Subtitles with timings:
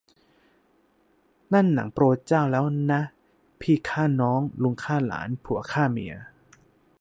[1.53, 3.01] นั่นหนังโปรเจ้าแล้วนะ
[3.61, 6.13] พี่ฆ่าน้อง ลุงฆ่าหลาน ผัวฆ่าเมีย